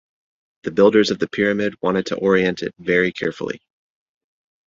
[0.63, 3.61] The builders of the Pyramid wanted to orient it very carefully.